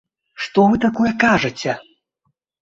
Што 0.45 0.63
вы 0.71 0.79
такое 0.85 1.11
кажаце?! 1.25 1.77